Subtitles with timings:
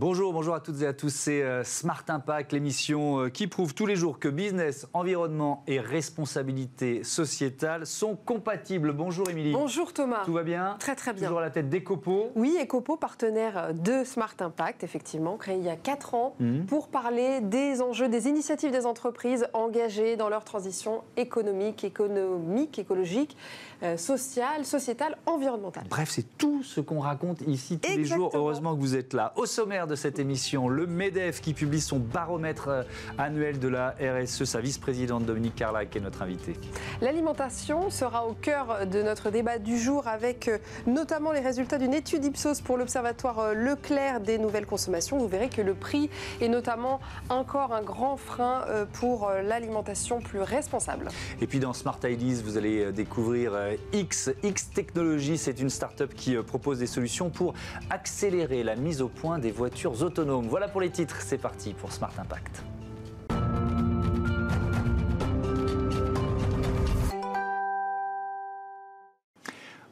[0.00, 1.12] Bonjour, bonjour à toutes et à tous.
[1.12, 5.80] C'est euh, Smart Impact, l'émission euh, qui prouve tous les jours que business, environnement et
[5.80, 8.92] responsabilité sociétale sont compatibles.
[8.92, 9.50] Bonjour Émilie.
[9.50, 10.22] Bonjour Thomas.
[10.24, 10.76] Tout va bien?
[10.78, 11.24] Très très bien.
[11.24, 12.30] Toujours à la tête d'Ecopo.
[12.36, 16.66] Oui, Ecopo, partenaire de Smart Impact, effectivement, créé il y a 4 ans Mhm.
[16.66, 23.36] pour parler des enjeux, des initiatives des entreprises engagées dans leur transition économique, économique, écologique,
[23.82, 25.86] euh, sociale, sociétale, environnementale.
[25.90, 28.30] Bref, c'est tout ce qu'on raconte ici tous les jours.
[28.34, 29.32] Heureusement que vous êtes là.
[29.34, 32.82] Au sommaire de cette émission, le MEDEF qui publie son baromètre euh,
[33.16, 34.44] annuel de la RSE.
[34.44, 36.54] Sa vice-présidente Dominique Carlac est notre invitée.
[37.00, 41.94] L'alimentation sera au cœur de notre débat du jour avec euh, notamment les résultats d'une
[41.94, 45.18] étude Ipsos pour l'Observatoire euh, Leclerc des nouvelles consommations.
[45.18, 47.00] Vous verrez que le prix est notamment
[47.30, 51.08] encore un grand frein pour l'alimentation plus responsable.
[51.40, 53.52] Et puis dans Smart Ideas, vous allez découvrir
[53.92, 54.30] X.
[54.42, 57.54] X Technologies, c'est une start-up qui propose des solutions pour
[57.88, 60.48] accélérer la mise au point des voitures autonomes.
[60.48, 62.62] Voilà pour les titres, c'est parti pour Smart Impact.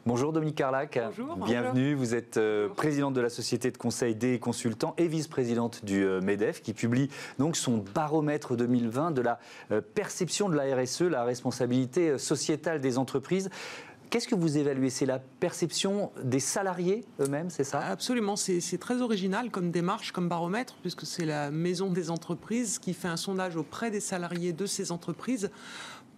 [0.07, 0.97] Bonjour Dominique Carlac.
[1.03, 1.35] Bonjour.
[1.35, 1.93] Bienvenue.
[1.93, 6.21] Vous êtes euh, présidente de la société de conseil des consultants et vice-présidente du euh,
[6.21, 9.37] MEDEF qui publie donc son baromètre 2020 de la
[9.73, 13.49] euh, perception de la RSE, la responsabilité sociétale des entreprises.
[14.09, 14.89] Qu'est-ce que vous évaluez?
[14.89, 17.79] C'est la perception des salariés eux-mêmes, c'est ça?
[17.79, 22.93] Absolument, c'est très original comme démarche, comme baromètre, puisque c'est la maison des entreprises qui
[22.93, 25.51] fait un sondage auprès des salariés de ces entreprises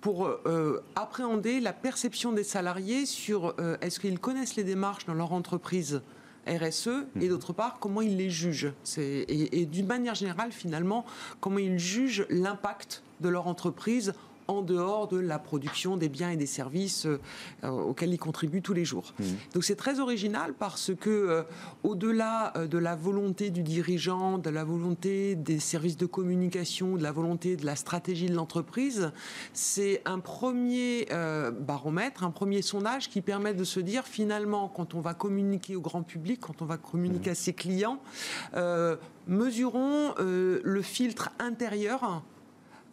[0.02, 5.16] pour euh, appréhender la perception des salariés sur euh, est-ce qu'ils connaissent les démarches dans
[5.16, 6.02] leur entreprise
[6.48, 8.72] RSE et d'autre part comment ils les jugent?
[8.98, 11.06] Et d'une manière générale finalement
[11.42, 14.14] comment ils jugent l'impact de leur entreprise
[14.50, 17.20] en dehors de la production des biens et des services euh,
[17.64, 19.14] euh, auxquels ils contribuent tous les jours.
[19.54, 21.44] Donc c'est très original parce que euh,
[21.84, 27.12] au-delà de la volonté du dirigeant, de la volonté des services de communication, de la
[27.12, 29.12] volonté de la stratégie de l'entreprise,
[29.54, 31.08] c'est un premier
[31.60, 35.82] baromètre, un premier sondage qui permet de se dire finalement quand on va communiquer au
[35.82, 38.00] grand public, quand on va communiquer à ses clients,
[38.56, 38.96] euh,
[39.28, 42.24] mesurons euh, le filtre intérieur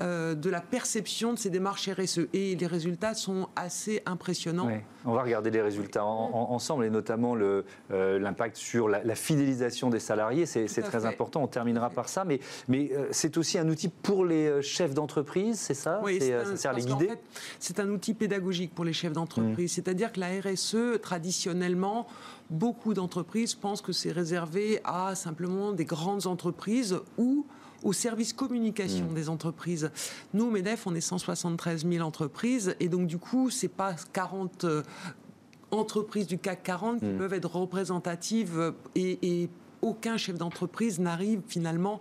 [0.02, 2.28] euh, de la perception de ces démarches RSE.
[2.34, 4.68] Et les résultats sont assez impressionnants.
[5.04, 7.62] On va regarder les résultats en- en- ensemble et notamment euh,
[8.18, 10.44] l'impact sur la, la fidélisation des salariés.
[10.46, 11.06] C'est, très fait.
[11.06, 11.42] important.
[11.42, 12.24] On terminera par ça.
[12.24, 16.00] Mais, mais euh, c'est aussi un outil pour les chefs d'entreprise, c'est ça?
[16.04, 17.08] Oui, un- Ça sert à les guider?
[17.08, 17.20] fait,
[17.58, 19.72] C'est un outil pédagogique pour les chefs d'entreprise.
[19.72, 22.06] C'est-à-dire que la RSE, traditionnellement,
[22.50, 27.46] beaucoup d'entreprises pensent que c'est réservé à simplement des grandes entreprises ou
[27.82, 29.90] au service communication des entreprises.
[30.34, 34.82] Nous, MEDEF, on est 173 000 entreprises et donc du coup, c'est pas 40 euh,
[35.70, 39.50] entreprises du CAC 40 qui peuvent être représentatives et, et
[39.82, 42.00] aucun chef d'entreprise n'arrive finalement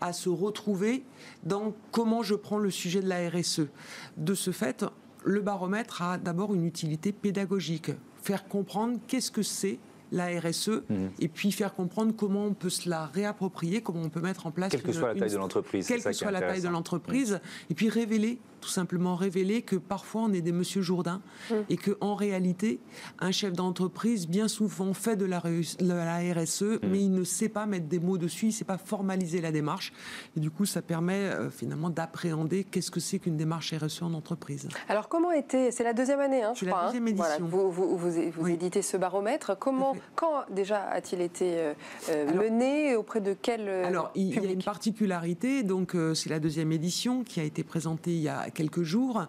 [0.00, 1.04] à se retrouver
[1.44, 3.68] dans comment je prends le sujet de la RSE.
[4.16, 4.84] De ce fait,
[5.24, 7.92] le baromètre a d'abord une utilité pédagogique,
[8.22, 9.78] faire comprendre qu'est-ce que c'est
[10.14, 10.82] la RSE
[11.18, 14.50] et puis faire comprendre comment on peut se la réapproprier, comment on peut mettre en
[14.50, 17.40] place Quelle que soit la taille de l'entreprise, quelle que soit la taille de l'entreprise,
[17.70, 21.20] et puis révéler, tout simplement révéler que parfois on est des Monsieur Jourdain
[21.68, 22.80] et que en réalité,
[23.18, 27.24] un chef d'entreprise bien souvent fait de la, réus- de la RSE, mais il ne
[27.24, 29.92] sait pas mettre des mots dessus, il ne sait pas formaliser la démarche,
[30.34, 34.14] et du coup ça permet euh, finalement d'appréhender qu'est-ce que c'est qu'une démarche RSE en
[34.14, 34.66] entreprise.
[34.88, 36.82] Alors comment était, c'est la deuxième année, hein, je C'est la crois.
[36.84, 36.86] hein.
[36.86, 37.24] deuxième édition.
[37.26, 38.52] Voilà, vous vous, vous, vous Oui.
[38.52, 39.58] éditez ce baromètre.
[39.58, 41.74] Comment, quand déjà a-t-il été euh,
[42.10, 45.62] euh, Alors- mené et auprès de quel euh, Alors, il il y a une particularité,
[45.64, 49.26] donc euh, c'est la deuxième édition qui a été présentée il y a quelques jours,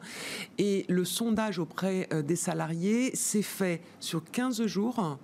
[0.58, 5.18] et le sondage auprès euh, des salariés s'est fait sur 15 jours,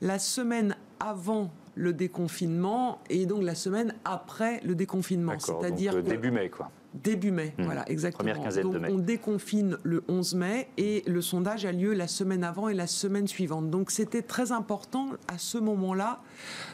[0.00, 5.38] la semaine avant le déconfinement et donc la semaine après le déconfinement.
[5.38, 6.70] C'est-à-dire euh, début mai, quoi.
[6.94, 7.64] Début mai, Hmm.
[7.64, 8.30] voilà, exactement.
[8.30, 8.88] Première quinzaine Donc, de mai.
[8.90, 12.86] on déconfine le 11 mai et le sondage a lieu la semaine avant et la
[12.88, 13.70] semaine suivante.
[13.70, 16.22] Donc, c'était très important à ce moment-là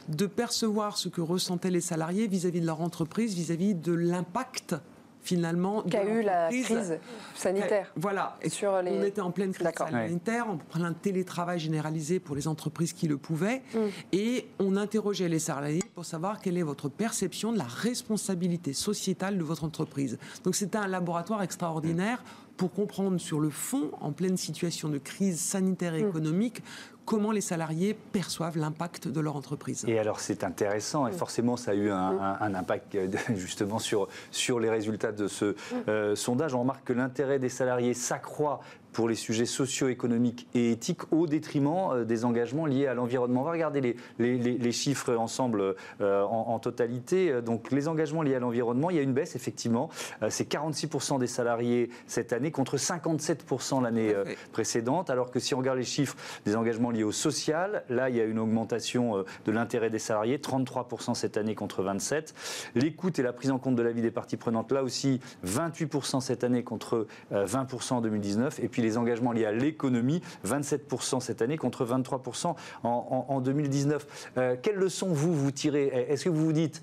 [0.09, 4.77] de percevoir ce que ressentaient les salariés vis-à-vis de leur entreprise, vis-à-vis de l'impact
[5.25, 6.99] finalement qu'a eu la crise
[7.35, 8.37] sanitaire Voilà.
[8.43, 12.47] Et sur les- On était en pleine crise sanitaire, en plein télétravail généralisé pour les
[12.47, 13.63] entreprises qui le pouvaient.
[13.75, 13.79] Mm.
[14.13, 19.39] Et on interrogeait les salariés pour savoir quelle est votre perception de la responsabilité sociétale
[19.39, 20.19] de votre entreprise.
[20.45, 22.23] Donc c'était un laboratoire extraordinaire
[22.57, 26.09] pour comprendre sur le fond, en pleine situation de crise sanitaire et Mm.
[26.11, 26.63] économique,
[27.05, 29.85] comment les salariés perçoivent l'impact de leur entreprise.
[29.87, 34.61] Et alors c'est intéressant et forcément ça a eu un, impact euh, justement sur, sur
[34.61, 35.55] les résultats de ce
[35.89, 36.55] euh, sondage.
[36.55, 38.61] On remarque que l'intérêt des salariés s'accroît
[38.93, 43.41] pour les sujets socio-économiques et éthiques au détriment euh, des engagements liés à l'environnement.
[43.41, 47.43] On va regarder les, les, chiffres ensemble euh, en, totalité.
[47.43, 49.91] Donc les engagements liés à l'environnement, il y a une baisse effectivement.
[50.29, 54.15] C'est 46% des salariés cette année contre 57% l'année
[54.53, 55.11] précédente.
[55.11, 56.17] Alors que si on regarde les chiffres
[56.47, 60.39] des engagements liés au social, là il y a une augmentation de l'intérêt des salariés,
[60.39, 62.33] 33% cette année contre 27%.
[62.75, 66.21] L'écoute et la prise en compte de la vie des parties prenantes, là aussi 28%
[66.21, 68.61] cette année contre 20% en 2019.
[68.61, 74.33] Et puis les engagements liés à l'économie, 27% cette année contre 23% en, 2019.
[74.37, 75.87] Euh, quelles leçons vous vous tirez?
[76.09, 76.83] Est-ce que vous vous dites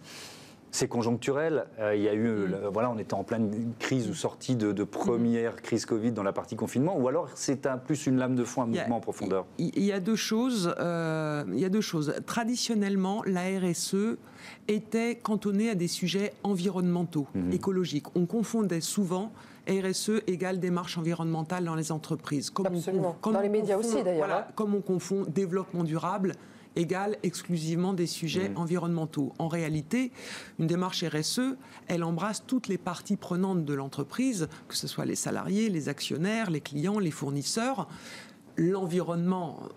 [0.71, 1.65] c'est conjoncturel.
[1.79, 2.69] Euh, il y a eu, mm.
[2.71, 6.55] voilà, on était en pleine crise ou sortie de, première crise Covid dans la partie
[6.55, 9.45] confinement, ou alors c'est un, plus une lame de fond, un mouvement en profondeur.
[9.57, 10.73] Il y a deux choses.
[10.79, 12.15] Euh, il y a deux choses.
[12.25, 14.17] Traditionnellement, la RSE
[14.67, 17.53] était cantonnée à des sujets environnementaux, mm-hmm.
[17.53, 18.07] écologiques.
[18.15, 19.31] On confondait souvent
[19.69, 22.49] RSE égale démarche environnementale dans les entreprises.
[22.49, 23.15] Comme Absolument.
[23.21, 24.31] dans les médias aussi d'ailleurs.
[24.31, 24.45] Hein.
[24.55, 26.33] Comme on confond développement durable
[26.75, 28.57] égale exclusivement des sujets mmh.
[28.57, 29.33] environnementaux.
[29.39, 30.11] En réalité,
[30.59, 31.55] une démarche RSE,
[31.87, 36.49] elle embrasse toutes les parties prenantes de l'entreprise, que ce soit les salariés, les actionnaires,
[36.49, 37.87] les clients, les fournisseurs
[38.57, 39.69] l'environnement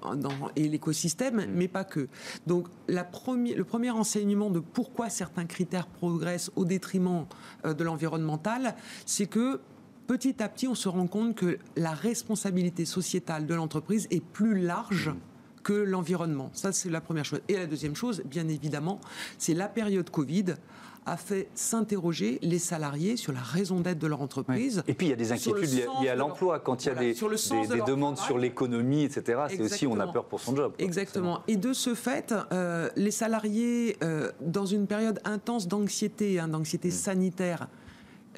[0.56, 1.46] et l'écosystème, mmh.
[1.54, 2.08] mais pas que.
[2.46, 7.26] Donc la le premier enseignement de pourquoi certains critères progressent au détriment
[7.64, 8.74] euh, de l'environnemental,
[9.06, 9.60] c'est que
[10.06, 14.60] petit à petit, on se rend compte que la responsabilité sociétale de l'entreprise est plus
[14.60, 15.10] large.
[15.10, 15.33] Mmh.
[15.64, 16.50] Que l'environnement.
[16.52, 17.40] Ça, c'est la première chose.
[17.48, 19.00] Et la deuxième chose, bien évidemment,
[19.38, 20.54] c'est la période Covid
[21.06, 24.82] a fait s'interroger les salariés sur la raison d'être de leur entreprise.
[24.88, 26.60] Et puis il y a des inquiétudes liées à l'emploi.
[26.60, 27.14] Quand il y a des,
[27.86, 30.72] demandes sur l'économie, etc., c'est aussi on a peur pour son job.
[30.78, 31.42] Exactement.
[31.46, 36.88] Et de ce fait, euh, les salariés, euh, dans une période intense d'anxiété, hein, d'anxiété
[36.88, 36.92] mmh.
[36.92, 37.68] sanitaire,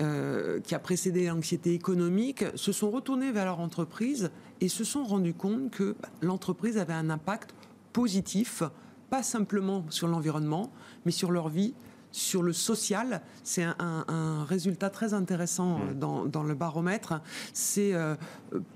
[0.00, 5.04] euh, qui a précédé l'anxiété économique, se sont retournés vers leur entreprise et se sont
[5.04, 7.54] rendus compte que l'entreprise avait un impact
[7.92, 8.62] positif,
[9.08, 10.70] pas simplement sur l'environnement,
[11.06, 11.74] mais sur leur vie,
[12.16, 13.20] sur le social.
[13.42, 16.28] C'est un, résultat très intéressant mmh.
[16.28, 17.20] dans, le baromètre.
[17.52, 18.16] C'est euh,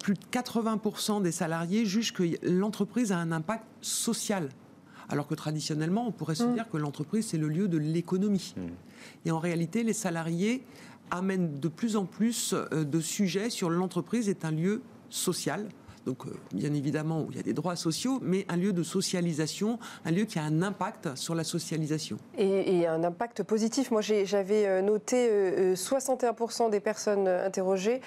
[0.03, 4.49] plus de 80% des salariés jugent que l'entreprise a un impact social.
[5.09, 6.55] Alors que traditionnellement, on pourrait se mmh.
[6.55, 8.55] dire que l'entreprise, c'est le lieu de l'économie.
[8.57, 8.61] Mmh.
[9.27, 10.63] Et en réalité, les salariés
[11.11, 15.69] amène de plus en plus euh, de sujets sur l'entreprise est un lieu social.
[16.07, 18.83] Donc, euh, bien évidemment, où il y a des droits sociaux, mais un lieu de
[18.83, 22.17] socialisation, un lieu qui a un impact sur la socialisation.
[22.39, 23.91] Et, un impact positif.
[23.91, 25.29] Moi, j'avais euh, noté
[25.75, 28.01] 61% des personnes interrogées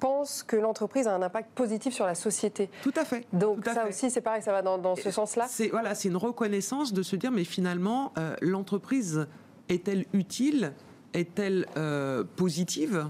[0.00, 2.68] pensent que l'entreprise a un impact positif sur la société.
[2.82, 3.24] Tout à fait.
[3.32, 5.46] Donc, ça aussi, c'est pareil, ça va dans, ce sens-là.
[5.48, 8.12] C'est voilà, une reconnaissance de se dire, mais finalement,
[8.42, 9.26] l'entreprise
[9.68, 10.72] est-elle utile
[11.14, 13.06] est-elle euh, positive?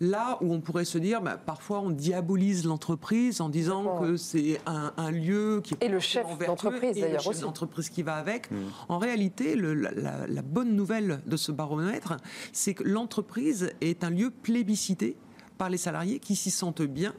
[0.00, 4.60] Là où on pourrait se dire, bah, parfois on diabolise l'entreprise en disant que c'est
[4.66, 8.50] un, lieu qui est et le chef d'entreprise d'ailleurs aussi, l'entreprise qui va avec.
[8.50, 8.56] Mm.
[8.88, 12.16] En réalité, la, bonne nouvelle de ce baromètre,
[12.52, 15.16] c'est que l'entreprise est un lieu plébiscité
[15.56, 17.14] par les salariés qui s'y sentent bien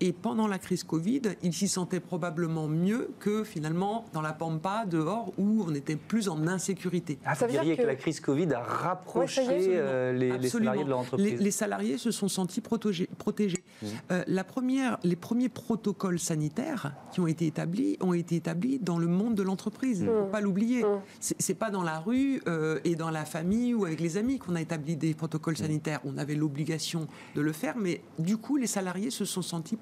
[0.00, 4.84] et pendant la crise Covid, ils s'y sentaient probablement mieux que finalement dans la pampa
[4.86, 7.18] dehors où on était plus en insécurité.
[7.24, 7.82] Ah, ça veut dire que...
[7.82, 11.40] la crise Covid a rapproché euh, les, salariés de l'entreprise.
[11.40, 13.08] Les, salariés se sont sentis protégés.
[13.08, 13.86] Mmh.
[14.10, 18.98] Euh, la première, les premiers protocoles sanitaires qui ont été établis ont été établis dans
[18.98, 20.00] le monde de l'entreprise.
[20.00, 20.30] Il ne faut mmh.
[20.30, 20.82] pas l'oublier.
[20.82, 21.00] Mmh.
[21.20, 24.56] C'est pas dans la rue euh, et dans la famille ou avec les amis qu'on
[24.56, 26.00] a établi des protocoles sanitaires.
[26.04, 29.76] On avait l'obligation de le faire, mais du coup, les salariés se sont sentis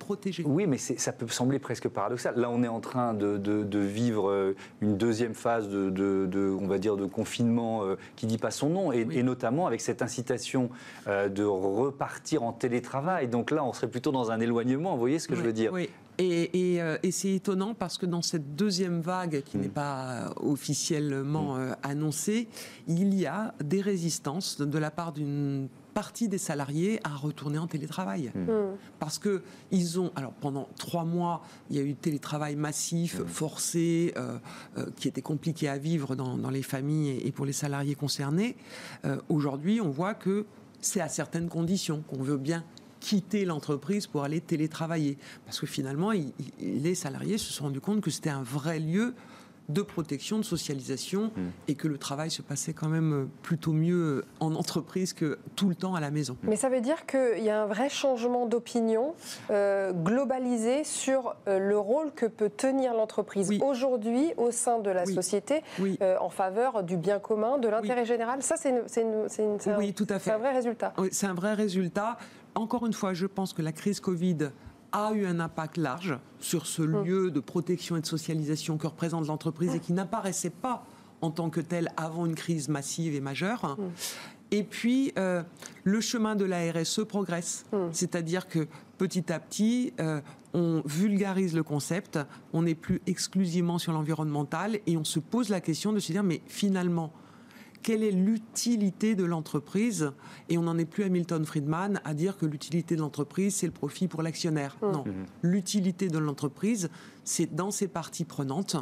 [0.44, 2.35] oui, mais ça peut sembler presque paradoxal.
[2.37, 6.97] Là, on est en train de, vivre euh, une deuxième phase de, on va dire,
[6.97, 10.71] de confinement euh, qui dit pas son nom, et, notamment avec cette incitation
[11.06, 13.28] euh, de repartir en télétravail.
[13.28, 14.94] Donc là, on serait plutôt dans un éloignement.
[14.94, 15.88] Vous voyez ce que je veux dire Oui.
[16.18, 16.80] Et,
[17.11, 19.73] c'est étonnant parce que dans cette deuxième vague, qui n'est mm.
[19.73, 21.76] pas officiellement mm.
[21.82, 22.49] annoncée,
[22.87, 27.66] il y a des résistances de la part d'une partie des salariés à retourner en
[27.66, 28.32] télétravail.
[28.34, 28.50] Hmm.
[28.50, 28.76] Hmm.
[28.99, 33.26] Parce que ils ont, alors pendant trois mois, il y a eu télétravail massif, hmm.
[33.26, 34.38] forcé, euh,
[34.78, 38.56] euh, qui était compliqué à vivre dans, les familles et, pour les salariés concernés.
[39.04, 40.46] Euh, aujourd'hui, on voit que
[40.80, 42.64] c'est à certaines conditions qu'on veut bien
[43.00, 45.18] quitter l'entreprise pour aller télétravailler.
[45.44, 46.12] Parce que finalement,
[46.61, 49.14] les salariés se sont rendus compte que c'était un vrai lieu
[49.69, 51.40] de protection, de socialisation, mm.
[51.69, 55.75] et que le travail se passait quand même plutôt mieux en entreprise que tout le
[55.75, 56.37] temps à la maison.
[56.42, 59.14] Mais ça veut dire qu'il y a un vrai changement d'opinion
[59.50, 65.07] euh, globalisé sur euh, le rôle que peut tenir l'entreprise aujourd'hui au sein de la
[65.07, 68.42] société euh, en faveur du bien commun, de l'intérêt général.
[68.42, 70.92] Ça, c'est un vrai résultat.
[70.99, 72.19] Oui, c'est un vrai résultat.
[72.54, 74.50] Encore une fois, je pense que la crise Covid
[74.92, 77.04] a eu un impact large sur ce mm.
[77.04, 80.84] lieu de protection et de socialisation que représente l'entreprise et qui n'apparaissait pas
[81.20, 83.76] en tant que tel avant une crise massive et majeure.
[83.78, 83.90] Mm.
[84.50, 85.42] Et puis, euh,
[85.82, 87.64] le chemin de la RSE progresse.
[87.72, 87.76] Mm.
[87.92, 88.68] C'est-à-dire que
[88.99, 90.20] petit à petit, euh,
[90.52, 92.18] on vulgarise le concept,
[92.52, 96.22] on n'est plus exclusivement sur l'environnemental et on se pose la question de se dire,
[96.22, 97.12] mais finalement,
[97.82, 100.12] quelle est l'utilité de l'entreprise
[100.48, 103.66] Et on n'en est plus à Milton Friedman à dire que l'utilité de l'entreprise, c'est
[103.66, 104.76] le profit pour l'actionnaire.
[104.80, 104.90] Mmh.
[104.90, 105.12] Non, mmh.
[105.42, 106.90] l'utilité de l'entreprise,
[107.24, 108.76] c'est dans ses parties prenantes,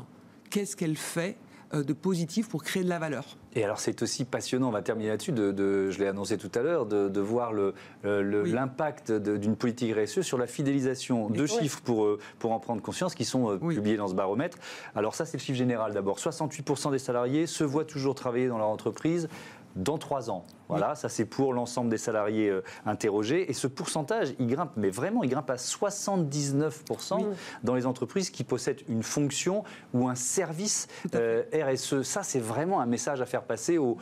[0.50, 1.36] qu'est-ce qu'elle fait
[1.72, 3.36] de positif pour créer de la valeur.
[3.54, 6.62] Et alors c'est aussi passionnant, on va terminer là-dessus, de, je l'ai annoncé tout à
[6.62, 7.52] l'heure, de, voir
[8.02, 11.28] l'impact d'une politique RSE sur la fidélisation.
[11.30, 14.58] Deux chiffres pour, euh, pour en prendre conscience qui sont euh, publiés dans ce baromètre.
[14.94, 16.18] Alors ça c'est le chiffre général d'abord.
[16.18, 19.28] 68% des salariés se voient toujours travailler dans leur entreprise
[19.76, 20.44] dans trois ans.
[20.70, 23.50] Voilà, ça c'est pour l'ensemble des salariés euh, interrogés.
[23.50, 27.24] Et ce pourcentage, il grimpe, mais vraiment, il grimpe à 79%
[27.64, 32.02] dans les entreprises qui possèdent une fonction ou un service euh, RSE.
[32.02, 33.98] Ça, c'est vraiment un message à faire passer aux,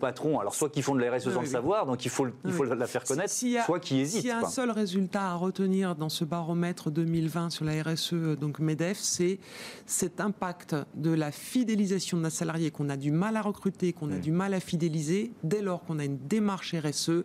[0.00, 0.40] patrons.
[0.40, 2.64] Alors, soit qui font de la RSE sans le savoir, donc il faut, il faut
[2.64, 4.20] la faire connaître, soit qui hésitent.
[4.20, 8.14] S'il y a un seul résultat à retenir dans ce baromètre 2020 sur la RSE,
[8.38, 9.38] donc MEDEF, c'est
[9.86, 14.10] cet impact de la fidélisation de nos salariés qu'on a du mal à recruter, qu'on
[14.10, 17.24] a du mal à fidéliser, dès lors qu'on on a une démarche RSE,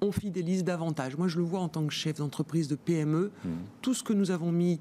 [0.00, 1.16] on fidélise davantage.
[1.16, 3.30] Moi, je le vois en tant que chef d'entreprise de PME.
[3.44, 3.48] Mmh.
[3.82, 4.80] Tout ce que nous avons mis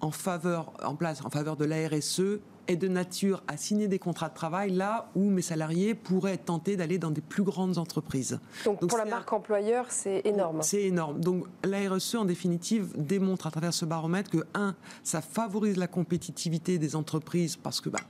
[0.00, 3.98] en, faveur, en place en faveur de la RSE est de nature à signer des
[3.98, 7.78] contrats de travail là où mes salariés pourraient être tentés d'aller dans des plus grandes
[7.78, 8.40] entreprises.
[8.64, 10.62] Donc, pour la marque employeur, c'est énorme.
[10.62, 11.20] C'est énorme.
[11.20, 15.86] Donc la RSE, en définitive, démontre à travers ce baromètre que, un, ça favorise la
[15.86, 18.00] compétitivité des entreprises parce que bah,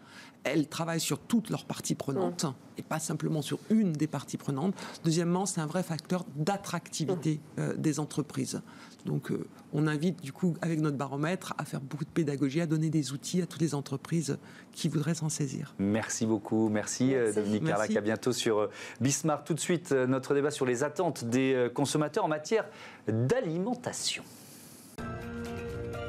[0.46, 2.78] elles travaillent sur toutes leurs parties prenantes mmh.
[2.78, 4.74] et pas simplement sur une des parties prenantes.
[5.04, 7.60] Deuxièmement, c'est un vrai facteur d'attractivité mmh.
[7.60, 8.62] euh, des entreprises.
[9.04, 12.66] Donc, euh, on invite du coup, avec notre baromètre, à faire beaucoup de pédagogie, à
[12.66, 14.38] donner des outils à toutes les entreprises
[14.72, 15.74] qui voudraient s'en saisir.
[15.78, 16.68] Merci beaucoup.
[16.68, 17.94] Merci, euh, Dominique Carlac.
[17.96, 18.68] À bientôt sur
[19.00, 19.44] Bismarck.
[19.46, 22.64] Tout de suite, notre débat sur les attentes des consommateurs en matière
[23.08, 24.22] d'alimentation.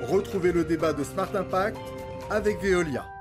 [0.03, 1.77] Retrouvez le débat de Smart Impact
[2.29, 3.16] avec Veolia.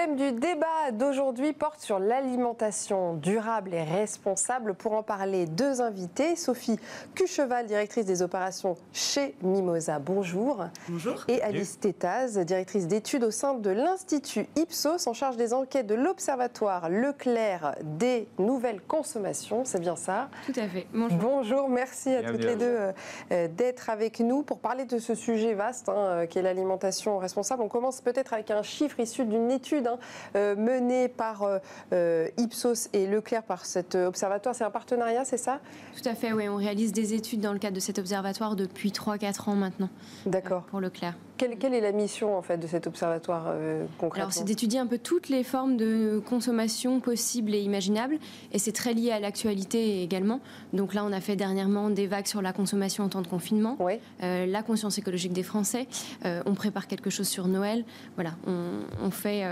[0.00, 4.74] Thème du débat d'aujourd'hui porte sur l'alimentation durable et responsable.
[4.74, 6.36] Pour en parler, deux invités.
[6.36, 6.78] Sophie
[7.14, 9.98] Cucheval, directrice des opérations chez Mimosa.
[9.98, 10.64] Bonjour.
[10.88, 11.24] Bonjour.
[11.28, 15.94] Et Alice Tétaz, directrice d'études au sein de l'Institut Ipsos, en charge des enquêtes de
[15.94, 19.64] l'Observatoire Leclerc des nouvelles consommations.
[19.66, 20.30] C'est bien ça?
[20.46, 20.86] Tout à fait.
[20.94, 21.18] Bonjour.
[21.18, 22.78] Bonjour, merci à toutes les deux
[23.32, 27.18] euh, d'être avec nous pour parler de ce sujet vaste hein, euh, qui est l'alimentation
[27.18, 27.62] responsable.
[27.62, 29.98] On commence peut-être avec un chiffre issu d'une étude hein,
[30.36, 31.58] euh, menée par euh,
[31.92, 34.54] euh, Ipsos et Leclerc, par cet observatoire.
[34.54, 35.60] C'est un partenariat, c'est ça?
[35.96, 36.48] Tout à fait, oui.
[36.48, 39.88] On réalise des études dans le cadre de cet observatoire depuis 3-4 ans maintenant.
[40.26, 40.62] D'accord.
[40.62, 41.14] pour Leclerc.
[41.58, 44.24] Quelle, est la mission en fait de cet observatoire euh, concrètement?
[44.24, 48.18] Alors c'est d'étudier un peu toutes les formes de consommation possibles et imaginables,
[48.52, 50.40] et c'est très lié à l'actualité également.
[50.74, 53.78] Donc là, on a fait dernièrement des vagues sur la consommation en temps de confinement,
[54.22, 55.88] euh, la conscience écologique des Français.
[56.26, 57.86] Euh, on prépare quelque chose sur Noël.
[58.16, 59.46] Voilà, on, fait.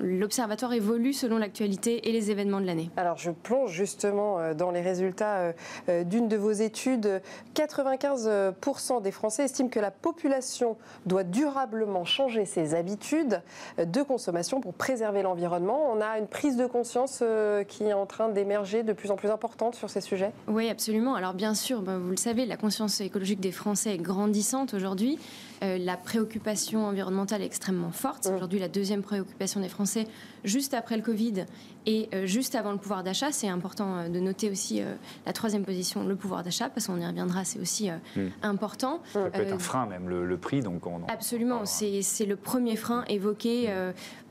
[0.00, 2.90] L'observatoire évolue selon l'actualité et les événements de l'année.
[2.96, 5.52] Alors je plonge justement dans les résultats
[5.88, 7.22] d'une de vos études.
[7.54, 13.40] 95% des Français estiment que la population doit durablement changer ses habitudes
[13.78, 15.90] de consommation pour préserver l'environnement.
[15.92, 19.16] On a une prise de conscience euh, qui est en train d'émerger de plus en
[19.16, 20.32] plus importante sur ces sujets?
[20.48, 21.14] Oui, absolument.
[21.14, 25.18] Alors bien sûr, ben, vous le savez, la conscience écologique des Français est grandissante aujourd'hui.
[25.62, 28.24] Euh, la préoccupation environnementale est extrêmement forte.
[28.24, 28.36] C'est mmh.
[28.36, 30.06] aujourd'hui la deuxième préoccupation des Français,
[30.44, 31.44] juste après le Covid
[31.86, 33.30] et euh, juste avant le pouvoir d'achat.
[33.32, 34.82] C'est important euh, de noter aussi
[35.26, 38.20] la troisième position, le pouvoir d'achat, parce qu'on y reviendra, c'est aussi mmh.
[38.42, 39.00] important.
[39.12, 40.60] Ça peut être un frein même, le, prix.
[40.60, 43.72] Donc Absolument, c'est le premier frein évoqué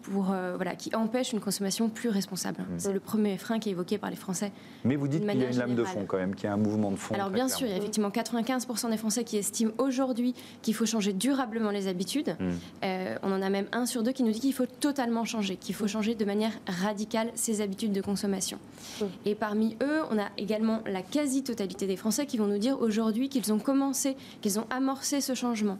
[0.03, 2.62] pour, euh, voilà, qui empêche une consommation plus responsable.
[2.62, 2.65] Mmh.
[2.77, 4.51] C'est le premier frein qui est évoqué par les Français.
[4.83, 6.53] Mais vous dites qu'il y a une lame de fond quand même, qu'il y a
[6.53, 7.15] un mouvement de fond.
[7.15, 10.86] Alors bien sûr, il y a effectivement 95% des Français qui estiment aujourd'hui qu'il faut
[10.86, 12.36] changer durablement les habitudes.
[12.39, 12.50] Mmh.
[12.83, 15.55] Euh, on en a même un sur deux qui nous dit qu'il faut totalement changer,
[15.55, 18.60] qu'il faut changer de manière radicale ses habitudes de consommation.
[19.00, 19.05] Mmh.
[19.25, 23.29] Et parmi eux, on a également la quasi-totalité des Français qui vont nous dire aujourd'hui
[23.29, 25.77] qu'ils ont commencé, qu'ils ont amorcé ce changement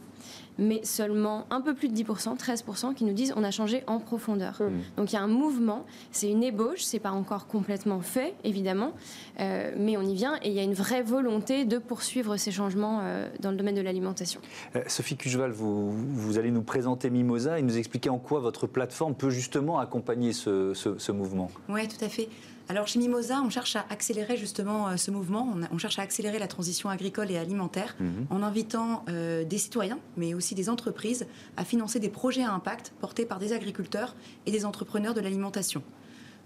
[0.58, 3.98] mais seulement un peu plus de 10%, 13% qui nous disent on a changé en
[3.98, 4.13] profondeur.
[4.18, 4.96] Mmh.
[4.96, 8.92] Donc il y a un mouvement, c'est une ébauche, c'est pas encore complètement fait évidemment,
[9.40, 12.50] euh, mais on y vient et il y a une vraie volonté de poursuivre ces
[12.50, 14.40] changements euh, dans le domaine de l'alimentation.
[14.76, 18.66] Euh, Sophie Cucheval, vous, vous, allez nous présenter Mimosa et nous expliquer en quoi votre
[18.66, 21.50] plateforme peut justement accompagner ce, ce mouvement.
[21.68, 22.28] Oui, tout à fait.
[22.68, 26.38] Alors chez Mimosa, on cherche à accélérer justement euh, ce mouvement, on, cherche à accélérer
[26.38, 28.26] la transition agricole et alimentaire mhm.
[28.30, 32.92] en invitant euh, des citoyens, mais aussi des entreprises, à financer des projets à impact
[33.00, 34.16] portés par des agriculteurs
[34.46, 35.82] et des entrepreneurs de l'alimentation.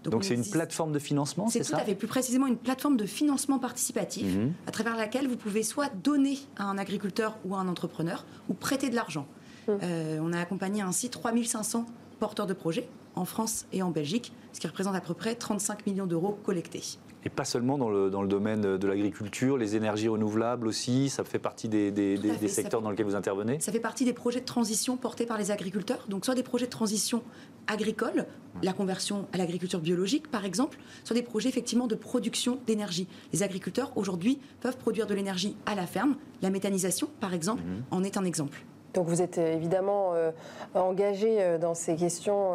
[0.05, 2.57] Donc c'est une plateforme de financement, c'est ça C'est tout à fait, plus précisément une
[2.57, 4.53] plateforme de financement participatif mhm.
[4.67, 8.55] à travers laquelle vous pouvez soit donner à un agriculteur ou à un entrepreneur ou
[8.55, 9.27] prêter de l'argent.
[9.67, 9.73] Mmh.
[9.83, 11.85] Euh, on a accompagné ainsi 3500
[12.19, 15.87] porteurs de projets en France et en Belgique, ce qui représente à peu près 35
[15.87, 16.83] millions d'euros collectés.
[17.25, 21.25] Et pas seulement dans le, dans le domaine de l'agriculture, les énergies renouvelables aussi, ça
[21.25, 23.59] fait partie des, des, secteurs dans lesquels vous intervenez?
[23.59, 26.67] Ça fait partie des projets de transition portés par les agriculteurs, donc soit des projets
[26.67, 27.25] de transition
[27.67, 28.27] agricole,
[28.63, 33.09] la conversion à l'agriculture biologique par exemple, soit des projets effectivement de production d'énergie.
[33.33, 37.83] Les agriculteurs aujourd'hui peuvent produire de l'énergie à la ferme, la méthanisation par exemple mhm.
[37.91, 38.65] en est un exemple.
[38.95, 40.31] Donc vous êtes euh, évidemment euh,
[40.75, 42.53] engagé euh, dans ces questions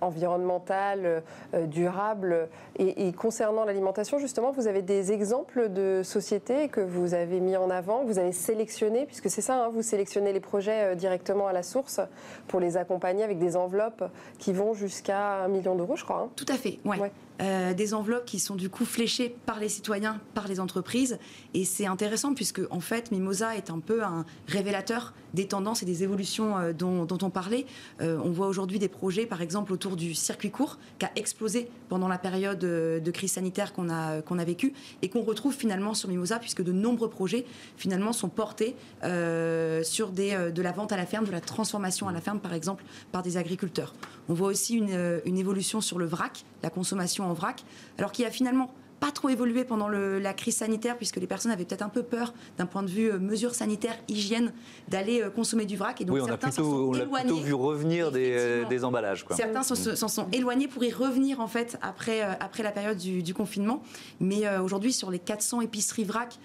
[0.00, 1.22] environnementales,
[1.66, 2.48] durables.
[2.78, 7.70] Et, concernant l'alimentation, justement, vous avez des exemples de sociétés que vous avez mis en
[7.70, 11.52] avant, que vous avez sélectionnées, puisque c'est ça, hein, vous sélectionnez les projets directement à
[11.52, 12.00] la source
[12.48, 14.04] pour les accompagner avec des enveloppes
[14.38, 16.24] qui vont jusqu'à un million d'euros, je crois.
[16.24, 16.30] Hein.
[16.36, 17.10] Tout à fait, ouais.
[17.40, 21.18] Euh, des enveloppes qui sont du coup fléchées par les citoyens, par les entreprises.
[21.54, 25.86] Et c'est intéressant puisque en fait, Mimosa est un peu un révélateur des tendances et
[25.86, 27.66] des évolutions euh, dont, on parlait.
[28.00, 31.68] Euh, on voit aujourd'hui des projets, par exemple, autour du circuit court, qui a explosé
[31.88, 36.08] pendant la période de crise sanitaire qu'on a, a vécue et qu'on retrouve finalement sur
[36.08, 37.46] Mimosa, puisque de nombreux projets
[37.76, 42.12] finalement sont portés sur des, de la vente à la ferme, de la transformation à
[42.12, 43.94] la ferme, par exemple, par des agriculteurs.
[44.28, 47.64] On voit aussi une évolution sur le vrac, la consommation en vrac,
[47.98, 51.50] alors qu'il y a finalement pas trop évolué pendant la crise sanitaire, puisque les personnes
[51.50, 54.52] avaient peut-être un peu peur, d'un point de vue euh, mesures sanitaires, hygiène,
[54.86, 56.00] d'aller euh, consommer du vrac.
[56.00, 59.24] Et donc oui, on a plutôt, plutôt vu revenir des, euh, des, emballages.
[59.24, 59.34] Quoi.
[59.34, 63.82] Certains s'en sont éloignés pour y revenir, en fait, après, après la période du, confinement.
[64.20, 66.38] Mais aujourd'hui, sur les 400 épiceries vrac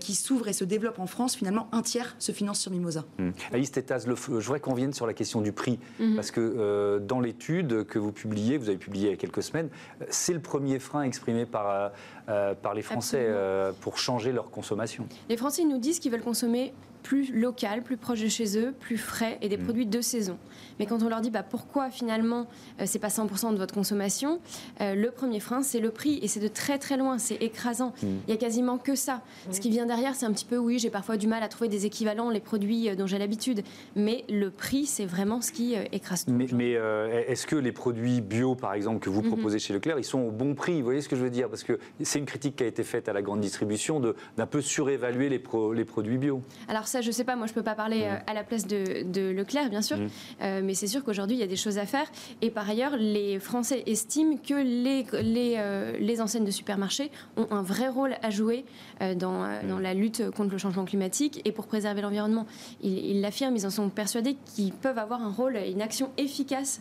[0.00, 3.04] qui s'ouvrent et se développent en France, finalement, un tiers se finance sur Mimosa.
[3.18, 3.30] Mmh.
[3.52, 6.14] Alice Tétaz, je voudrais qu'on vienne sur la question du prix, mmh.
[6.14, 9.68] parce que dans l'étude que vous publiez, vous avez publié il y a quelques semaines,
[10.10, 11.92] c'est le premier frein exprimé par
[12.28, 15.06] euh, par les Français euh, pour changer leur consommation.
[15.28, 18.96] Les Français nous disent qu'ils veulent consommer plus local, plus proche de chez eux, plus
[18.96, 19.64] frais et des mm.
[19.64, 20.38] produits de saison.
[20.78, 22.46] Mais quand on leur dit bah, pourquoi finalement
[22.80, 24.40] euh, c'est pas 100% de votre consommation,
[24.80, 27.92] euh, le premier frein c'est le prix et c'est de très très loin, c'est écrasant.
[28.02, 28.06] Mm.
[28.28, 29.22] Il y a quasiment que ça.
[29.50, 31.68] Ce qui vient derrière c'est un petit peu oui j'ai parfois du mal à trouver
[31.68, 33.62] des équivalents les produits euh, dont j'ai l'habitude,
[33.96, 36.32] mais le prix c'est vraiment ce qui écrase tout.
[36.32, 39.28] Mais, mais est-ce que les produits bio par exemple que vous mhm.
[39.28, 40.78] proposez chez Leclerc ils sont au bon prix?
[40.78, 41.48] Vous voyez ce que je veux dire?
[41.48, 41.78] Parce que
[42.12, 45.42] c'est une critique qui a été faite à la grande distribution d'un peu surévaluer les,
[45.74, 46.42] les produits bio.
[46.68, 48.20] Alors ça je sais pas, moi je peux pas parler mhm.
[48.26, 50.64] à la place de, Leclerc bien sûr, mhm.
[50.64, 52.06] mais c'est sûr qu'aujourd'hui, il y a des choses à faire.
[52.42, 57.46] Et par ailleurs, les Français estiment que les, les, euh, les enseignes de supermarchés ont
[57.50, 58.64] un vrai rôle à jouer
[59.00, 62.46] euh, dans, euh, dans, la lutte contre le changement climatique et pour préserver l'environnement.
[62.82, 66.80] Ils l'affirment, ils en sont persuadés qu'ils peuvent avoir un rôle et une action efficace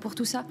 [0.00, 0.44] pour tout ça.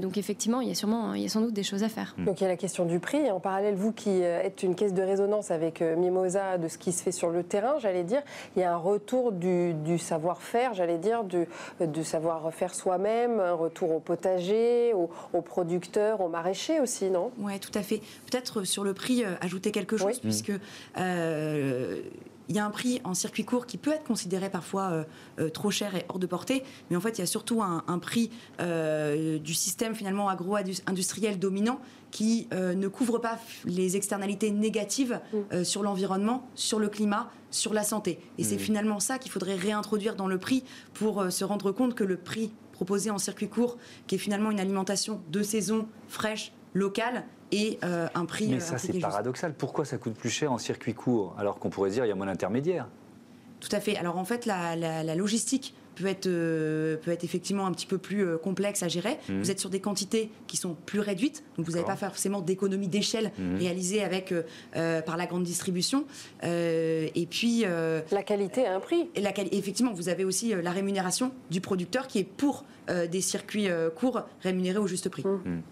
[0.00, 2.14] donc effectivement, il y a sûrement, il y a sans doute des choses à faire.
[2.18, 3.30] Donc il y a la question du prix.
[3.30, 7.02] En parallèle, vous qui êtes une caisse de résonance avec Mimosa de ce qui se
[7.02, 8.22] fait sur le terrain, j'allais dire,
[8.56, 11.46] il y a un retour du, du savoir-faire, j'allais dire, du,
[11.80, 17.30] du savoir faire soi-même, un retour au potager, aux, producteurs, aux maraîchers aussi, non?
[17.38, 18.00] Oui, tout à fait.
[18.30, 20.52] Peut-être sur le prix, euh, ajouter quelque chose, puisque
[20.98, 22.00] euh,
[22.48, 25.04] il y a un prix en circuit court qui peut être considéré parfois
[25.38, 27.98] euh, trop cher et hors de portée, mais en fait, il y a surtout un,
[27.98, 31.80] prix du système finalement agro-industriel dominant
[32.10, 35.64] qui ne couvre pas les externalités négatives mm.
[35.64, 38.20] sur l'environnement, sur le climat, sur la santé.
[38.38, 38.60] Et c'est mm.
[38.60, 42.52] finalement ça qu'il faudrait réintroduire dans le prix pour se rendre compte que le prix
[42.78, 48.08] proposé en circuit court, qui est finalement une alimentation de saison, fraîche, locale, et euh,
[48.14, 48.48] un prix.
[48.48, 49.54] Mais euh, ça, c'est paradoxal.
[49.54, 52.16] Pourquoi ça coûte plus cher en circuit court alors qu'on pourrait dire qu'il y a
[52.16, 52.88] moins d'intermédiaires?
[53.60, 53.96] Tout à fait.
[53.96, 58.84] Alors en fait, la, logistique peut être, peut être effectivement un petit peu plus complexe
[58.84, 59.18] à gérer.
[59.28, 59.40] Mmh.
[59.40, 62.86] Vous êtes sur des quantités qui sont plus réduites, donc vous n'avez pas forcément d'économie
[62.86, 63.56] d'échelle mmh.
[63.56, 64.32] réalisée avec,
[64.72, 66.04] par la grande distribution.
[66.44, 67.62] et puis.
[67.62, 69.10] la qualité a un prix.
[69.16, 73.68] Et la, effectivement, vous avez aussi la rémunération du producteur qui est pour des circuits
[73.96, 75.24] courts rémunérés au juste prix.
[75.24, 75.62] Mmh.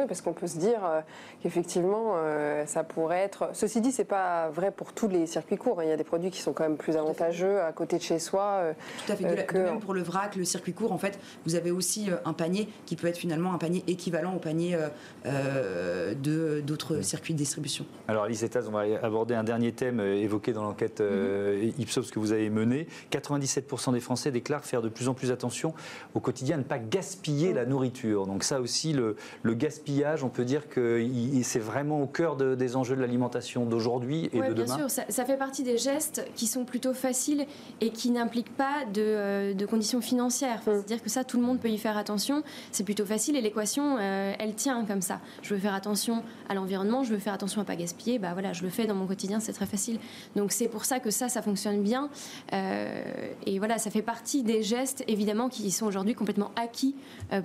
[0.00, 1.00] Oui, parce qu'on peut se dire euh,
[1.42, 3.50] qu'effectivement, euh, ça pourrait être.
[3.52, 5.80] Ceci dit, c'est pas vrai pour tous les circuits courts.
[5.80, 5.84] Hein.
[5.84, 8.18] Il y a des produits qui sont quand même plus avantageux à côté de chez
[8.18, 8.42] soi.
[8.42, 8.72] Euh,
[9.04, 9.46] Tout à fait.
[9.46, 9.58] que...
[9.58, 12.96] même pour le vrac, le circuit court, en fait, vous avez aussi un panier qui
[12.96, 14.78] peut être finalement un panier équivalent au panier
[15.26, 17.84] de d'autres circuits de distribution.
[18.08, 21.72] Alors, Alice Etas, on va aborder un dernier thème évoqué dans l'enquête mhm.
[21.78, 22.86] Ipsos que vous avez menée.
[23.12, 25.74] 97% des Français déclarent faire de plus en plus attention
[26.14, 27.54] au quotidien à ne pas gaspiller mhm.
[27.56, 28.26] la nourriture.
[28.26, 29.89] Donc ça aussi, le, le gaspillage
[30.22, 31.04] on peut dire que
[31.42, 34.76] c'est vraiment au cœur des enjeux de l'alimentation d'aujourd'hui et de demain.
[34.76, 37.46] Bien sûr, ça, fait partie des gestes qui sont plutôt faciles
[37.80, 40.60] et qui n'impliquent pas de, euh, conditions financières.
[40.60, 40.72] Mm.
[40.72, 42.42] C'est-à-dire que ça, tout le monde peut y faire attention.
[42.72, 45.20] C'est plutôt facile et l'équation, euh, elle tient comme ça.
[45.42, 48.18] Je veux faire attention à l'environnement, je veux faire attention à pas gaspiller.
[48.18, 49.98] Bah voilà, je le fais dans mon quotidien, c'est très facile.
[50.36, 52.10] Donc c'est pour ça que ça, ça fonctionne bien.
[52.52, 53.02] Euh,
[53.46, 56.94] et voilà, ça fait partie des gestes évidemment qui sont aujourd'hui complètement acquis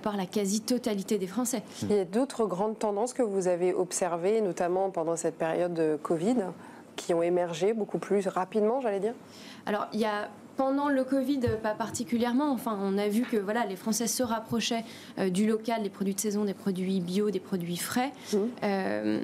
[0.02, 1.64] par la quasi-totalité des Français.
[1.84, 5.96] Il y a d'autres grandes tendances que vous avez observées, notamment pendant cette période de
[6.02, 6.38] Covid,
[6.96, 9.14] qui ont émergé beaucoup plus rapidement, j'allais dire?
[9.68, 12.52] Alors, il y a pendant le Covid, pas particulièrement.
[12.52, 14.84] Enfin, on a vu que voilà, les Français se rapprochaient
[15.20, 18.12] euh, du local, des produits de saison, des produits bio, des produits frais.
[18.34, 18.38] Mmh.
[18.64, 19.20] Euh,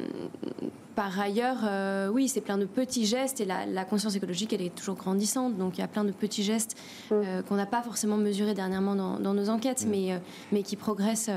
[0.93, 4.75] par ailleurs, euh, oui, c'est plein de petits gestes et la, conscience écologique, elle est
[4.75, 5.57] toujours grandissante.
[5.57, 6.77] Donc, il y a plein de petits gestes
[7.09, 7.15] mmh.
[7.47, 9.89] qu'on n'a pas forcément mesurés dernièrement dans, nos enquêtes, mmh.
[9.89, 11.31] mais, mais qui progressent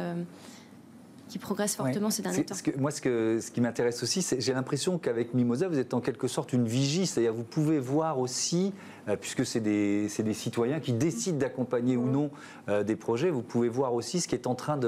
[1.34, 2.54] qui progresse fortement ces derniers temps.
[2.78, 6.00] moi, ce, que, ce qui m'intéresse aussi, c'est j'ai l'impression qu'avec Mimosa, vous êtes en
[6.00, 8.72] quelque sorte une vigie, c'est-à-dire vous pouvez voir aussi
[9.20, 12.30] puisque c'est des, des, citoyens qui décident d'accompagner ou non
[12.68, 13.30] euh, des projets.
[13.30, 14.78] Vous pouvez voir aussi ce qui est en train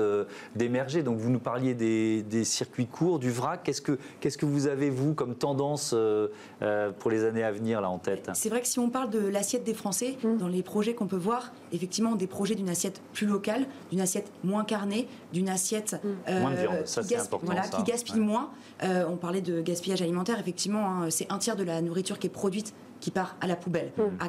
[0.55, 1.03] d'émerger.
[1.03, 3.63] Donc vous nous parliez des, circuits courts, du vrac.
[3.63, 6.29] Qu'est-ce que, qu'est-ce que vous avez, vous, comme tendance euh,
[6.99, 8.31] pour les années à venir là en tête?
[8.35, 10.37] C'est vrai que si on parle de l'assiette des Français, mmh.
[10.37, 14.31] dans les projets qu'on peut voir, effectivement, des projets d'une assiette plus locale, d'une assiette
[14.45, 16.41] moins carnée, d'une assiette mmh.
[16.41, 16.87] moins de viande.
[16.87, 18.51] Ça, qui, important, voilà, qui gaspille moins.
[18.83, 22.31] on parlait de gaspillage alimentaire, effectivement, hein, c'est un tiers de la nourriture qui est
[22.31, 24.29] produite qui part à la poubelle, mmh à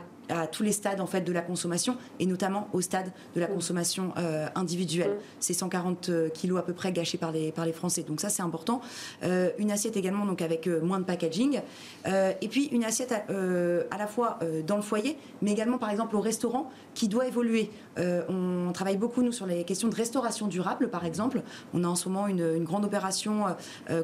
[0.52, 3.54] tous les stades en fait de la consommation et notamment au stade de la mm.
[3.54, 5.12] consommation euh, individuelle.
[5.12, 5.20] Mm.
[5.40, 8.04] C'est 140 euh, kilos à peu près gâchés par les par les Français.
[8.04, 8.82] Donc ça c'est important.
[9.24, 11.62] Euh, une assiette également donc avec moins de packaging
[12.06, 16.22] et puis une assiette à, la fois dans le foyer mais également par exemple au
[16.22, 17.70] restaurant qui doit évoluer.
[17.98, 21.42] on travaille beaucoup nous sur les questions de restauration durable par exemple.
[21.74, 23.46] On a en ce moment une, grande opération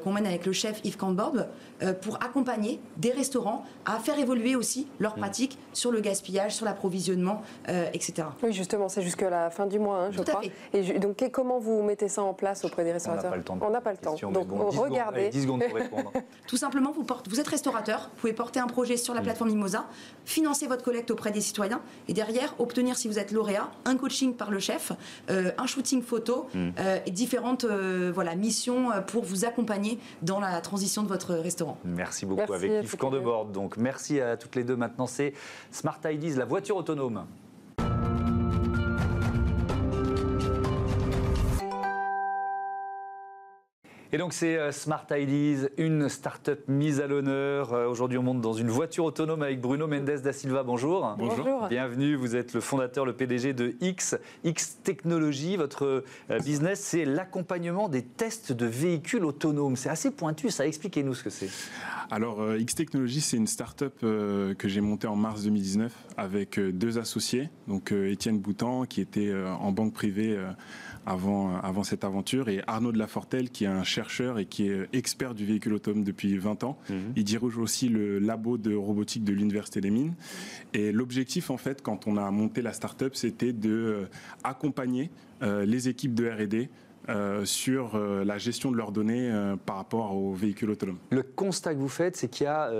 [0.03, 1.36] qu'on mène avec le chef Yves Cambord
[2.01, 5.19] pour accompagner des restaurants à faire évoluer aussi leurs mm.
[5.19, 8.28] pratiques sur le gaz gaspillage, sur l'approvisionnement, euh, etc.
[8.43, 10.41] Oui, justement, c'est jusqu'à la fin du mois, hein, je crois.
[10.73, 13.34] Et donc, comment vous mettez ça en place auprès des restaurateurs?
[13.62, 14.15] On n'a pas le temps.
[14.32, 15.30] donc, regardez.
[15.30, 16.12] 10 secondes pour répondre.
[16.47, 19.23] Tout simplement, vous, portez, vous êtes restaurateur, vous pouvez porter un projet sur la mm.
[19.23, 19.86] plateforme Mimosa,
[20.26, 24.36] financer votre collecte auprès des citoyens et derrière obtenir, si vous êtes lauréat, un coaching
[24.36, 24.91] par le chef,
[25.30, 26.69] euh, un shooting photo mm.
[26.80, 31.78] euh, et différentes voilà, missions pour vous accompagner dans la transition de votre restaurant.
[31.84, 32.54] Merci beaucoup.
[32.54, 33.45] Avec Yves Candebord.
[33.45, 34.76] Donc, merci à toutes les deux.
[34.76, 35.34] Maintenant, c'est
[35.71, 37.25] Smart disent la voiture autonome.
[44.13, 47.73] Et donc c'est euh, Smart Ideas, une start-up mise à l'honneur.
[47.73, 50.62] Euh, aujourd'hui, on monte dans une voiture autonome avec Bruno Mendes da Silva.
[50.62, 51.15] Bonjour.
[51.17, 51.67] Bonjour.
[51.67, 52.13] Bienvenue.
[52.13, 54.15] Vous êtes le fondateur, le PDG de X.
[54.43, 55.58] X Technologies.
[55.58, 59.76] Votre euh, business, c'est l'accompagnement des tests de véhicules autonomes.
[59.76, 60.52] C'est assez pointu.
[60.52, 61.49] Ça, expliquez-nous ce que c'est.
[62.12, 67.49] Alors, X Technologies, c'est une start-up que j'ai montée en mars 2019 avec deux associés.
[67.67, 70.38] Donc, Étienne Boutan, qui était en banque privée
[71.05, 74.87] avant, avant cette aventure, et Arnaud de Lafortelle, qui est un chercheur et qui est
[74.93, 76.77] expert du véhicule autonome depuis 20 ans.
[76.89, 77.13] Mhm.
[77.15, 80.13] Il dirige aussi le labo de robotique de l'Université des Mines.
[80.73, 84.05] Et l'objectif, en fait, quand on a monté la start-up, c'était de euh,
[84.43, 85.09] accompagner
[85.41, 86.69] euh, les équipes de R&D
[87.09, 90.99] euh, sur euh, la gestion de leurs données euh, par rapport aux véhicules autonomes.
[91.09, 92.71] Le constat que vous faites, c'est qu'il y a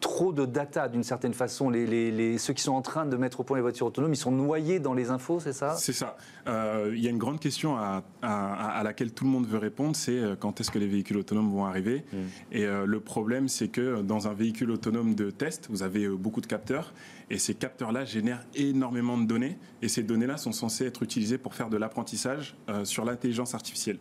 [0.00, 1.68] trop de data d'une certaine façon.
[1.68, 4.30] Les, ceux qui sont en train de mettre au point les voitures autonomes, ils sont
[4.30, 5.74] noyés dans les infos, c'est ça?
[5.76, 6.16] C'est ça.
[6.46, 10.60] Il y a une grande question à, laquelle tout le monde veut répondre, c'est quand
[10.60, 12.04] est-ce que les véhicules autonomes vont arriver?
[12.12, 12.16] Hmm.
[12.52, 16.46] Et le problème, c'est que dans un véhicule autonome de test, vous avez beaucoup de
[16.46, 16.94] capteurs
[17.30, 19.58] et ces capteurs-là génèrent énormément de données.
[19.82, 23.98] Et ces données-là sont censées être utilisées pour faire de l'apprentissage sur l'intelligence l'intelligence artificielle.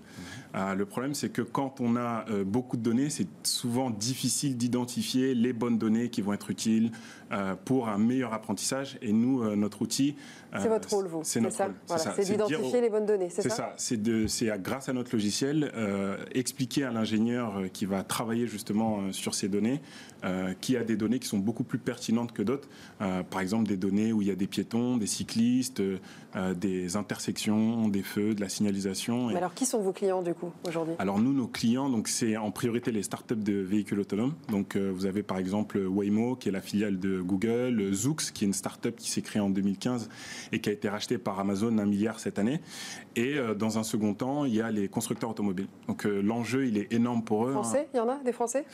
[0.54, 0.74] Mmh.
[0.74, 5.54] le problème, c'est que quand on a beaucoup de données, c'est souvent difficile d'identifier les
[5.54, 6.92] bonnes données qui vont être utiles
[7.66, 8.98] pour un meilleur apprentissage.
[9.02, 10.16] Et nous, notre outil,
[10.56, 11.22] c'est votre rôle, vous.
[11.24, 11.70] C'est ça.
[12.16, 13.30] C'est d'identifier les bonnes données.
[13.30, 13.74] C'est ça.
[13.78, 15.72] C'est grâce à notre logiciel
[16.34, 19.82] expliquer à l'ingénieur qui va travailler justement sur ces données,
[20.62, 22.70] qui a des données qui sont beaucoup plus pertinentes que d'autres.
[23.00, 25.82] par exemple, des données où il y a des piétons, des cyclistes,
[26.36, 29.23] euh, des intersections, des feux, de la signalisation.
[29.30, 30.96] Mais alors, qui sont vos clients du coup aujourd'hui?
[31.00, 34.34] Alors nous, nos clients, donc c'est en priorité les startups de véhicules autonomes.
[34.50, 38.44] Donc euh, vous avez par exemple Waymo, qui est la filiale de Google, Zoox, qui
[38.44, 40.10] est une startup qui s'est créée en 2015
[40.52, 42.62] et qui a été rachetée par Amazon un milliard cette année.
[43.16, 45.68] Et euh, dans un second temps, il y a les constructeurs automobiles.
[45.88, 47.52] Donc l'enjeu, il est énorme pour eux.
[47.52, 47.64] Hein.
[47.64, 48.66] Français, il y en a des Français?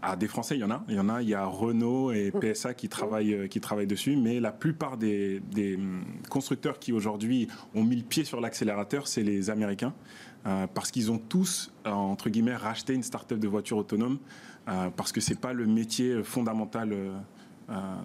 [0.00, 0.84] Ah, des Français, il y en a.
[0.88, 1.22] Il y en a.
[1.22, 5.40] Il y a Renault et PSA qui travaillent, qui travaillent dessus, mais la plupart des,
[5.40, 9.81] des hum, constructeurs qui aujourd'hui ont mis le pied sur l'accélérateur, c'est les Américains.
[10.46, 14.18] Euh, parce qu'ils ont tous, euh, entre guillemets, racheté une start-up de voiture autonome,
[14.68, 16.94] euh, parce que ce n'est pas le métier fondamental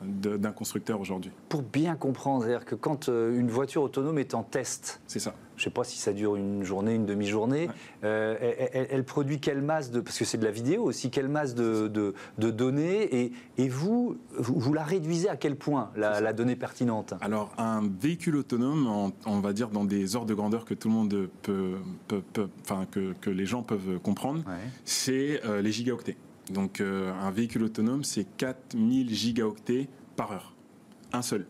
[0.04, 1.32] d'un constructeur aujourd'hui.
[1.50, 5.62] Pour bien comprendre, c'est-à-dire que quand une voiture autonome est en test, c'est ça je
[5.62, 7.68] ne sais pas si ça dure une journée, une demi-journée,
[8.04, 8.36] euh,
[8.74, 11.88] elle, produit quelle masse de, parce que c'est de la vidéo aussi, quelle masse de,
[11.88, 17.16] de, données, et, et vous, vous, la réduisez à quel point, la, donnée pertinente?
[17.22, 20.94] Alors, un véhicule autonome, on, va dire dans des ordres de grandeur que tout le
[20.94, 21.76] monde peut,
[22.08, 24.44] peut, enfin, que, que, les gens peuvent comprendre,
[24.86, 26.18] c'est euh, les gigaoctets.
[26.52, 30.54] Donc, euh, un véhicule autonome, c'est 4000 gigaoctets par heure.
[31.14, 31.46] Un seul.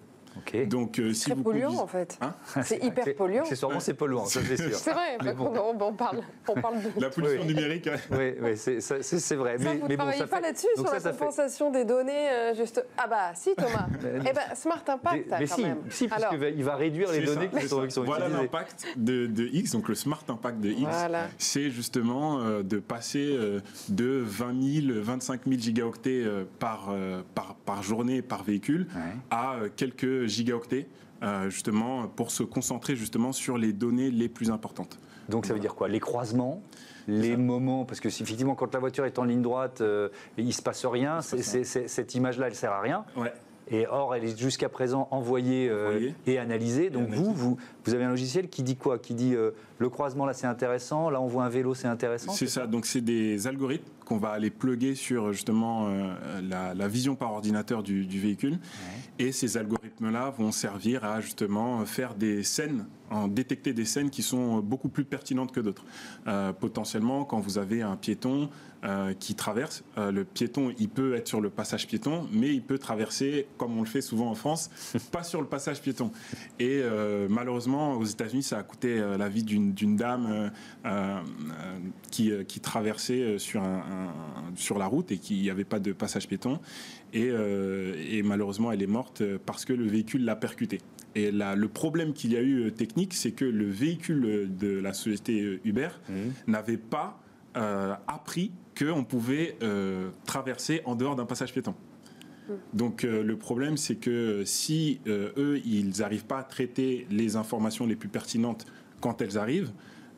[0.70, 2.18] Donc, euh, c'est très polluant en fait.
[2.22, 3.46] Hein c'est hyper polluant.
[3.46, 4.76] sûrement c'est polluant, ça c'est sûr.
[4.76, 7.02] C'est vrai, on, parle, on parle de...
[7.02, 7.90] La pollution numérique.
[8.12, 9.58] Oui, oui c'est vrai.
[9.60, 12.84] mais, vous ne travaillez pas là-dessus, sur la compensation des données euh, juste...
[12.98, 13.88] Ah bah si Thomas.
[14.04, 15.78] eh ben Smart Impact, mais, quand si, même.
[15.90, 18.02] Si, parce qu'il va réduire les données qui sont, utilisées.
[18.02, 20.88] Voilà l'impact de, X, donc le Smart Impact de X,
[21.38, 23.38] c'est justement euh, de passer
[23.90, 26.24] de 20 000, 25 000 gigaoctets
[26.60, 26.94] par,
[27.36, 28.88] par, par journée, par véhicule,
[29.32, 30.88] à quelques gigaoctets,
[31.24, 35.00] euh, justement, pour se concentrer justement sur les données les plus importantes.
[35.30, 35.88] Donc ça veut dire quoi?
[35.88, 36.62] Les croisements?
[37.08, 40.62] Les moments, parce que effectivement, quand la voiture est en ligne droite, euh, il se
[40.62, 43.06] passe rien, cette image-là, elle sert à rien.
[43.16, 43.34] Ouais.
[43.70, 46.90] Et or, elle est jusqu'à présent envoyée, euh, et analysée.
[46.90, 49.00] Donc vous, vous, vous, avez un logiciel qui dit quoi?
[49.00, 49.36] Qui dit
[49.78, 52.86] le croisement là c'est intéressant, là on voit un vélo c'est intéressant C'est ça, donc
[52.86, 55.90] c'est des algorithmes qu'on va aller plugger sur justement
[56.42, 58.60] la, vision par ordinateur du, véhicule.
[59.20, 59.58] Et ces
[59.98, 64.90] algorithmes-là vont servir à justement faire des scènes, en détecter des scènes qui sont beaucoup
[64.90, 65.86] plus pertinentes que d'autres.
[66.28, 68.50] Euh, potentiellement, quand vous avez un piéton
[68.84, 72.62] euh, qui traverse, euh, le piéton, il peut être sur le passage piéton, mais il
[72.62, 74.70] peut traverser, comme on le fait souvent en France,
[75.12, 76.12] pas sur le passage piéton.
[76.60, 76.82] Et
[77.30, 80.52] malheureusement, aux États-Unis, ça a coûté la vie d'une dame
[82.12, 83.82] qui, qui, traversait sur, un,
[84.56, 86.60] sur la route et qui n'y avait pas de passage piéton.
[87.16, 90.82] Euh, et, malheureusement elle est morte parce que le véhicule l'a percutée.
[91.16, 94.80] Et là, le problème qu'il y a eu euh, technique, c'est que le véhicule de
[94.80, 96.14] la société euh, Uber mmh.
[96.52, 97.20] n'avait pas
[98.08, 99.58] appris qu'on pouvait
[100.26, 101.74] traverser en dehors d'un passage piéton.
[102.48, 102.54] Mmh.
[102.74, 107.96] Donc le problème, c'est que si eux, ils n'arrivent pas à traiter les informations les
[107.96, 108.66] plus pertinentes
[109.02, 109.72] quand elles arrivent,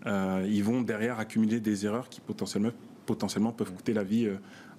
[0.06, 2.72] ils vont derrière accumuler des erreurs qui potentiellement,
[3.06, 4.30] potentiellement peuvent coûter la vie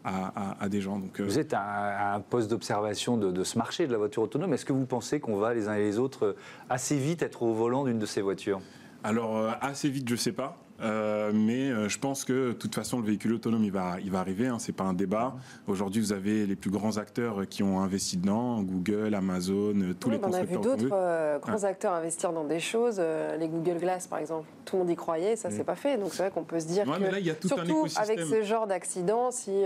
[0.04, 0.98] à, des gens.
[0.98, 4.52] Donc, euh, Vous êtes à, un poste d'observation de, ce marché de la voiture autonome.
[4.52, 6.36] Est-ce que vous pensez qu'on va les uns et les autres euh,
[6.68, 8.60] assez vite être au volant d'une de ces voitures?
[9.04, 10.58] Alors, euh, assez vite, je ne sais pas.
[10.82, 14.10] Euh, mais euh, je pense que de toute façon, le véhicule autonome, il va, il
[14.10, 14.46] va arriver.
[14.46, 15.34] Hein, c'est pas un débat.
[15.66, 20.10] Aujourd'hui, vous avez les plus grands acteurs qui ont investi dedans Google, Amazon, euh, tous
[20.10, 20.60] les constructeurs.
[20.60, 23.00] On a vu d'autres grands acteurs investir dans des choses.
[23.38, 24.46] les Google Glass, par exemple.
[24.64, 25.98] Tout le monde y croyait, ça s'est pas fait.
[25.98, 29.64] Donc c'est vrai qu'on peut se dire que, surtout avec ce genre d'accident, si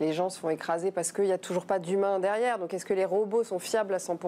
[0.00, 2.58] les gens se font écraser parce qu'il n'y a toujours pas d'humain derrière.
[2.58, 4.18] Donc est-ce que les robots sont fiables à 100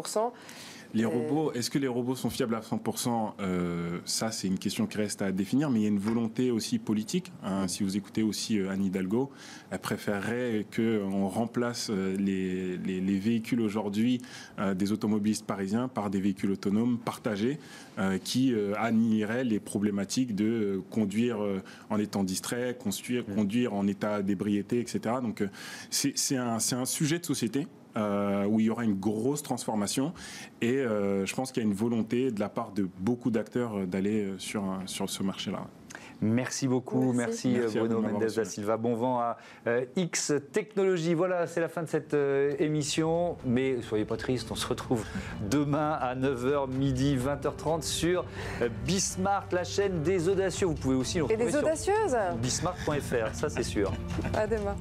[0.95, 4.87] les robots, est-ce que les robots sont fiables à 100% euh, Ça, c'est une question
[4.87, 7.33] qui reste à définir, mais il y a une volonté aussi politique.
[7.43, 7.67] Hein.
[7.67, 9.31] Si vous écoutez aussi euh, Anne Hidalgo,
[9.73, 14.21] elle préférerait qu'on remplace euh, les, véhicules aujourd'hui
[14.75, 17.59] des automobilistes parisiens par des véhicules autonomes partagés
[18.23, 21.39] qui annihileraient les problématiques de conduire
[21.91, 25.17] en étant distrait, conduire, conduire en état d'ébriété, etc.
[25.23, 25.43] Donc,
[25.91, 27.67] c'est un, un sujet de société.
[27.97, 30.13] Euh, où il y aura une grosse transformation.
[30.61, 33.79] Et euh, je pense qu'il y a une volonté de la part de beaucoup d'acteurs
[33.79, 35.61] euh, d'aller sur, sur ce marché-là.
[36.21, 38.77] Merci beaucoup, merci, Bruno Mendes da Silva.
[38.77, 39.37] Bon vent à
[39.95, 41.15] X Technologies.
[41.15, 42.17] Voilà, c'est la fin de cette
[42.59, 45.05] émission, mais soyez pas tristes, on se retrouve
[45.51, 48.25] demain à 9h midi 20h30 sur
[48.87, 50.67] Bismart, la chaîne des audacieux.
[50.67, 53.93] Vous pouvez aussi nous retrouver Et des audacieuses bismart.fr, ça c'est sûr.
[54.35, 54.77] À demain.